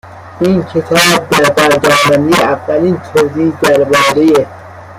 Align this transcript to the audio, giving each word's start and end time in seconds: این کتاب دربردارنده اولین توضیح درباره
این 0.41 0.63
کتاب 0.63 1.29
دربردارنده 1.29 2.41
اولین 2.43 2.97
توضیح 2.99 3.59
درباره 3.61 4.47